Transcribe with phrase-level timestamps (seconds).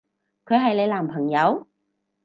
[0.45, 1.67] 佢係你男朋友？